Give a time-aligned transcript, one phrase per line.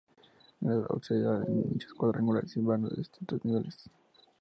[0.61, 3.87] En el ábside hay nichos cuadrangulares y vanos de distintos niveles.